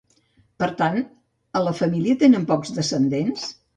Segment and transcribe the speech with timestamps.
[0.61, 0.97] Per tant,
[1.59, 3.45] a la família tenen pocs descendents?